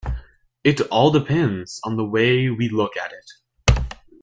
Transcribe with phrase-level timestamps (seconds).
[0.63, 3.83] It all depends on the way we look at it.